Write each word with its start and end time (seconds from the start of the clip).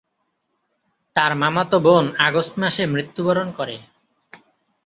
তার 1.15 1.31
মামাতো 1.35 1.77
বোন 1.79 2.05
আগস্ট 2.19 2.53
মাসে 2.59 2.83
মৃত্যুবরণ 2.85 3.47
করে। 3.51 3.75